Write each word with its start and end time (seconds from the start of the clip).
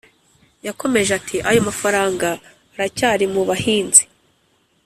yakomeje 0.67 1.11
ati 1.19 1.37
ayo 1.49 1.59
mafaranga 1.69 2.27
aracyari 2.73 3.25
mu 3.33 3.41
bahinzi 3.49 4.03